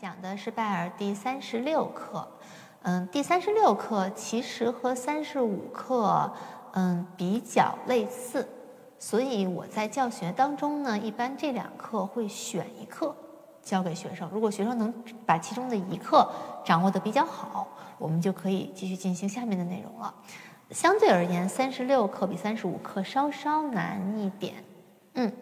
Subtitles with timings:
[0.00, 2.26] 讲的是拜耳第三十六课，
[2.82, 6.30] 嗯，第三十六课其实和三十五课，
[6.72, 8.46] 嗯，比较类似，
[8.98, 13.14] 所以我在教学当中呢，一般这两课会选一课
[13.62, 14.28] 教给学生。
[14.32, 14.92] 如果学生能
[15.24, 16.28] 把其中的一课
[16.64, 20.12] 掌握的比较好，我们就可以继续进行下面的内容了。
[20.70, 24.54] 相对而言，三十六课比三十五课稍稍难一点，
[25.14, 25.32] 嗯。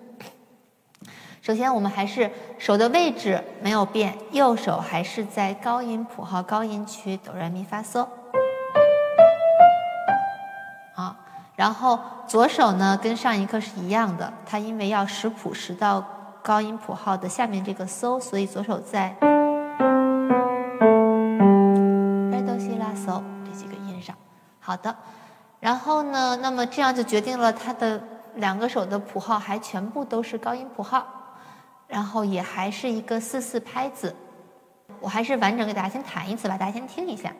[1.42, 8.06] 首先，我们还是手的位置没有变，右手还是在高音谱号高音区哆来咪发嗦。
[10.94, 11.16] 好，
[11.56, 16.04] 然后左手呢跟上一课是一样的，它因为要识谱识到
[16.44, 19.08] 高音谱号的下面这个嗦，所以左手在
[22.30, 24.14] 来哆西拉嗦这几个音上。
[24.60, 24.94] 好的，
[25.58, 28.00] 然后呢，那么这样就决定了它的
[28.36, 31.04] 两个手的谱号还全部都是高音谱号。
[31.92, 34.16] 然后也还是一个四四拍子，
[34.98, 37.30] 我还是完整给大家先弹一次吧，大家先听一下。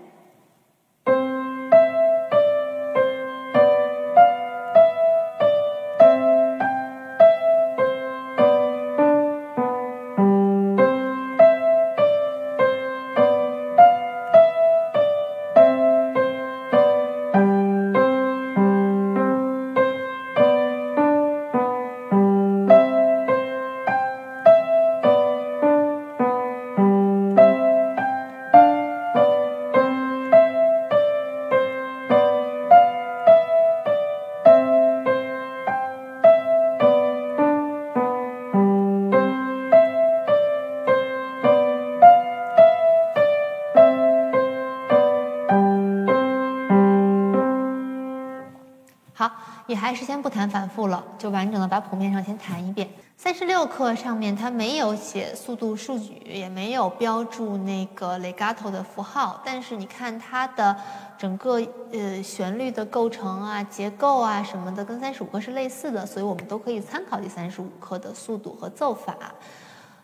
[49.93, 52.89] 还是先不谈反复了，就完整的把谱面上先弹一遍。
[53.15, 60.75] 三十六课上面它没有写速度数据，也没有标注那个 legato 的符号，但是你看它的
[61.19, 61.61] 整个
[61.93, 69.15] 呃旋律的构成啊、结构啊什么的，跟三十五课是类似的，所以我们都可以参考第三十五课的速度和奏法。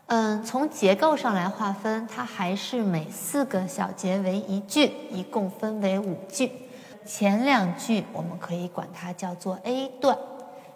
[0.08, 6.52] 嗯，从结构上来划分，它还是每四个小节为一句，一共分为五句。
[7.08, 10.18] 前两句我们可以管它叫做 A 段，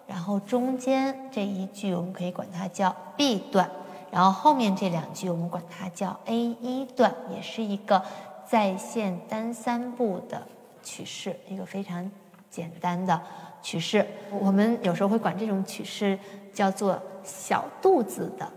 [0.07, 3.69] 然后中间这一句我们可以管它叫 B 段，
[4.09, 8.03] 然后后面这两句我们管它叫 A 一段，也是一个
[8.47, 10.41] 在线单三部的
[10.81, 12.09] 曲式，一个非常
[12.49, 13.21] 简单的
[13.61, 14.03] 曲式。
[14.31, 16.17] 我们有时候会管这种曲式
[16.51, 18.51] 叫做小肚子的。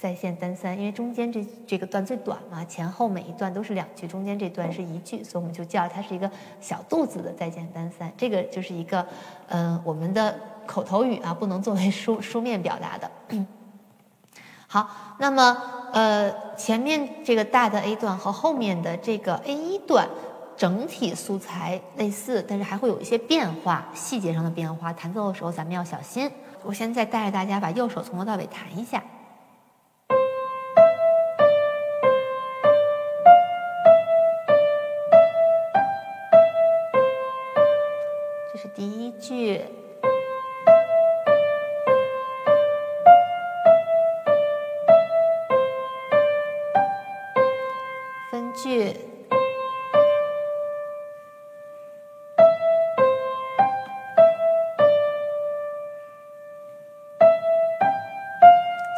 [0.00, 8.10] 在线单三，因为中间这这个段最短嘛，前后每一段都是两句，中间这段是一句，所以我们就叫它是一个小肚子的在线单三。
[8.16, 9.06] 这个就是一个，
[9.48, 10.34] 嗯，我们的
[10.66, 13.10] 口头语啊，不能作为书书面表达的。
[14.66, 14.88] 好，
[15.18, 15.54] 那么
[15.92, 20.08] 呃，前面这个大的 A 段和后面的这个 A 一段
[20.56, 26.30] 整体素材类似，但是还会有一些变化，细节上的变化，弹奏的时候咱们要小心。
[26.62, 29.02] 我现在带着大家把右手从头到尾弹一下。
[38.62, 39.64] 是第一句，
[48.30, 48.94] 分句，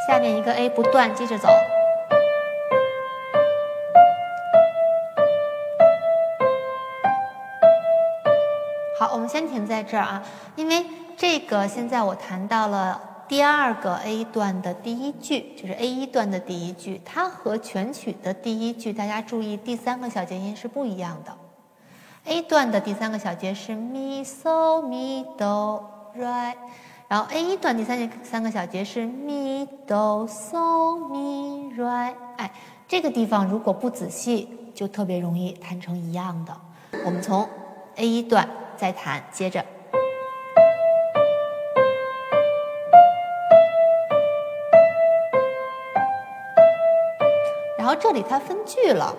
[0.09, 1.49] 下面一个 A 不断，接着走。
[9.23, 10.21] 我们先停在这儿啊，
[10.57, 10.85] 因为
[11.17, 21.33] 这个现在我弹到了第二个 A 段的第一句，就是 A 一段的第一句，它和全曲的第一句，大家注意第三个小节音是不一样的。
[22.25, 26.57] A 段的第三个小节是咪嗦咪哆来，
[27.07, 32.51] 然后 A 一段第三节三个小节是咪哆嗦咪来，哎，
[32.89, 36.53] 这个地方如果不仔细，就特别容易弹成一样的。
[37.05, 37.49] 我们从
[37.95, 38.49] A 一段。
[38.83, 39.65] 再弹，接着，
[47.79, 49.15] 然后这里它分句了。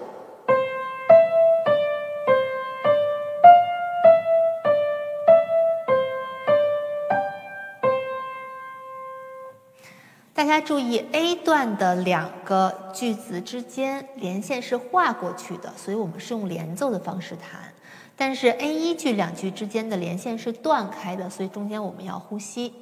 [10.33, 17.72] 大家注意，A 段的两个句子之间连线是画过去的，所以我们是用连奏的方式弹。
[18.15, 22.73] 但是 A 一句两句之间的连线是断开的，所以中间我们要呼吸。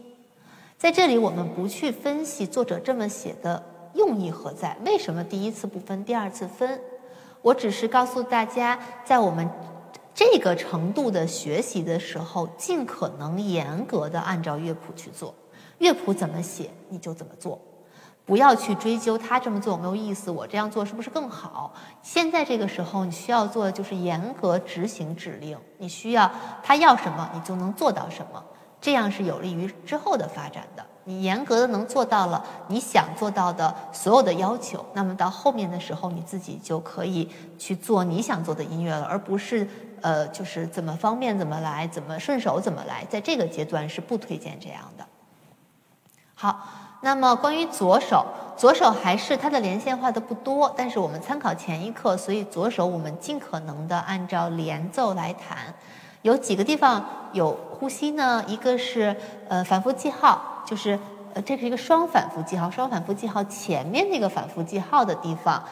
[0.77, 3.63] 在这里，我们不去分析作者这么写的
[3.93, 4.75] 用意何在？
[4.85, 6.81] 为什么第一次不分，第二次分？
[7.41, 9.47] 我只是告诉大家，在我们
[10.13, 15.33] 这个程度的学习的时候，尽可能严格的按照乐谱去做，
[15.77, 17.59] 乐谱怎么写你就怎么做。
[18.31, 21.73] 不要去追究他这么做有没有意思，我这样做是不是更好？
[22.01, 25.59] 现在这个时候，你需要做的就是严格执行指令。
[25.79, 26.31] 你需要
[26.63, 28.41] 他要什么，你就能做到什么，
[28.79, 30.85] 这样是有利于之后的发展的。
[31.03, 37.29] 你严格的能做到了你想做到的所有的要求，那么到后面的时候，你自己就可以
[37.59, 39.67] 去做你想做的音乐了，而不是
[39.99, 43.03] 呃，就是怎么方便怎么来，怎么顺手怎么来。
[43.09, 45.05] 在这个阶段是不推荐这样的。
[46.33, 46.80] 好。
[47.01, 48.25] 那么关于左手，
[48.55, 55.57] 左手还是它的连线画的不多，但是我们参考前一课，所以左手我们尽可能的按照连奏来弹。
[56.21, 57.03] 有几个地方
[57.33, 58.43] 有呼吸呢？
[58.47, 59.15] 一个是
[59.49, 60.99] 呃反复记号，就是
[61.33, 65.63] 呃这是一个双反复记号，双反复记号前面那个反复记号的地方，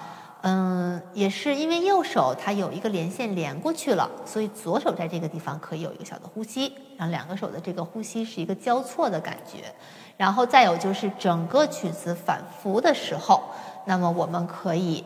[0.42, 9.74] 嗯，也是因为右手它有一个连线连过去了，所以左手在这个地方可以有一个小的呼吸，然后两个手的这个呼吸是一个交错的感觉。
[10.16, 13.44] 然后再有就是整个曲子反复的时候，
[13.86, 15.04] 那么我们可以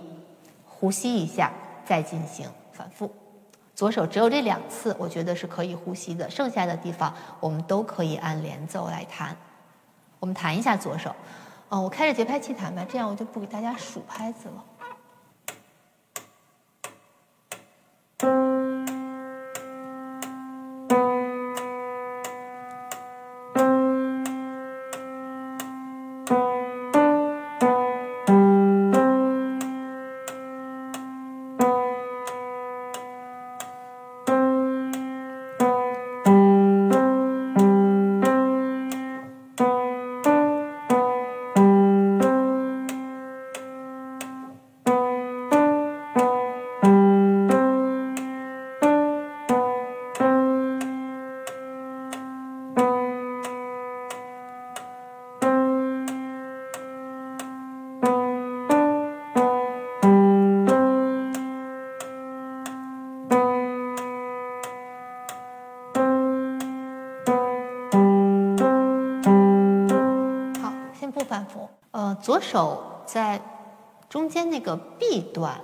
[0.67, 1.51] 呼吸一下，
[1.83, 3.11] 再进行反复。
[3.75, 9.35] 左手只有这两次，我觉得是可以呼吸的，剩下的地方我们都可以按连奏来弹。
[10.19, 11.13] 我们弹一下左手，
[11.69, 14.63] 嗯，我开着节拍器弹吧，这样我就不给大家数拍子了。
[71.33, 73.41] 反复，呃左手在
[74.07, 75.59] 中间那个 B 段，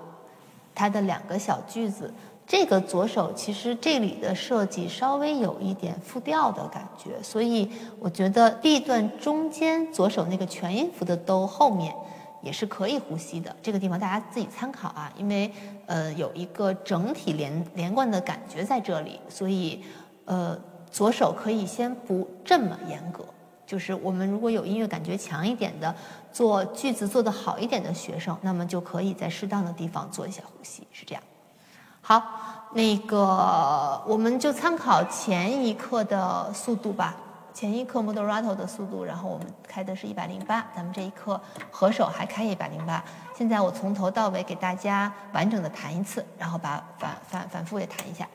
[0.74, 2.12] 它的两个小句子，
[2.48, 11.94] 这个左手其实这里的设计稍微有一点复调的感觉，所以我觉得 B 段中间左手那个全音符的哆后面
[12.42, 13.56] 也是可以呼吸的。
[13.62, 15.54] 这个地方大家自己参考啊，因为
[15.86, 19.84] 呃有一个整体连连贯的感觉在这里，所以
[20.26, 20.58] 呃
[20.90, 23.24] 左手可以先不这么严格。
[23.70, 25.94] 就是我们如果有音乐感觉强一点的，
[26.34, 31.22] 做句子做得好一点的学生，那么就可以在适当的地方做一下呼吸，是这样。
[32.02, 32.20] 好，
[32.74, 37.16] 那个我们就参考前一课的速度吧，
[37.54, 41.40] 前一课 Moderato 的速度，然后我们开的是一百零八，咱们这一课
[41.70, 43.06] 合手还开一百零八。
[43.36, 48.28] 现在我从头到尾给大家完整的弹一次，然后把反反反复也弹一下。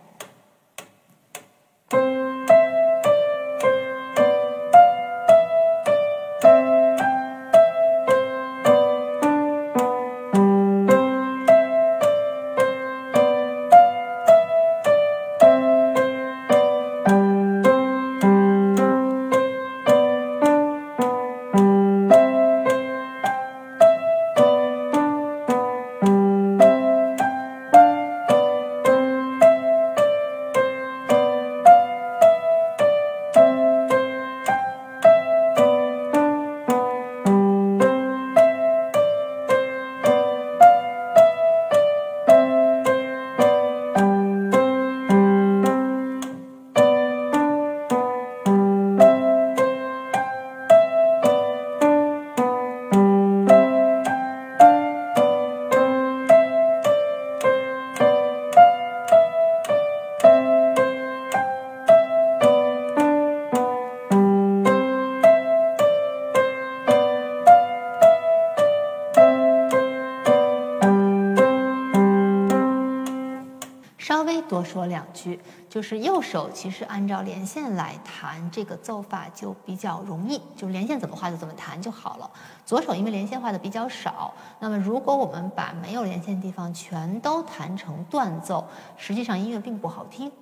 [74.74, 75.38] 说两句，
[75.68, 82.28] 就是右手其实按照连线来弹这个奏法就比较容易，就是连线怎么画就怎么弹就好了。
[82.66, 88.66] 左手因为连线画的比较少，那么如果我们把没有连线的地方全都弹成断奏，
[88.96, 90.32] 实际上音乐并不好听。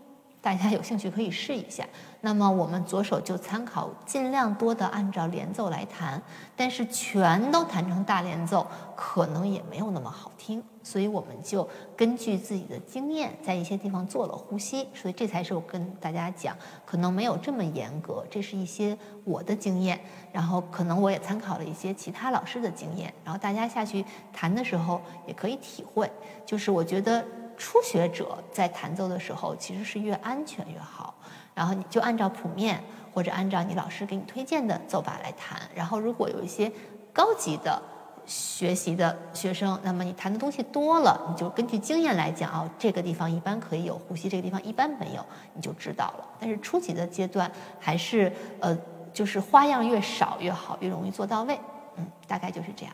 [0.43, 1.87] 大家有兴趣可以试一下。
[2.21, 6.21] 那么我们左手就参考，尽量多的按照连奏来弹，
[6.57, 10.63] 但是全都弹成大连奏，可能也没有那么好听。
[10.83, 14.89] 所以我们就根据自己的经验，在一些地方做了呼吸。
[14.95, 20.01] 所以这才是我跟大家讲，可能没有这么严格，这是一些我的经验。
[20.33, 26.11] 然后可能我也参考了一些其他老师的经验，然后大家下去弹的时候也可以体会。
[26.45, 27.25] 就是我觉得。
[27.63, 31.15] 初学者在弹奏的时候，其实是越安全越好。
[31.55, 32.83] 然后你就按照谱面
[33.15, 35.63] 或者按照你老师给你推荐的奏法来弹。
[35.73, 36.71] 然后如果有一些
[37.13, 37.81] 高级的
[38.27, 46.29] 学习的学生，那么你弹的东西多了，你就根据经验来讲，哦，这个地方一般可以有呼吸，这个地方一般没有，你就知道了。
[46.41, 48.77] 但是初级的阶段还是呃，
[49.13, 51.57] 就是花样越少越好，越容易做到位。
[51.97, 52.93] 嗯，大概就是这样。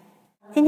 [0.53, 0.67] 今天